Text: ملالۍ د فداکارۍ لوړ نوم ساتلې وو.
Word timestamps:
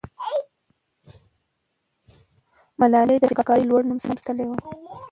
ملالۍ 2.79 3.17
د 3.19 3.23
فداکارۍ 3.29 3.65
لوړ 3.67 3.81
نوم 3.89 3.99
ساتلې 4.05 4.43
وو. 4.47 4.55